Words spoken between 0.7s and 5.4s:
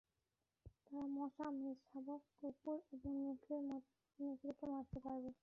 তারা মশা, মেষশাবক, কুকুর এবং নেকড়েকে মারতে পারবে।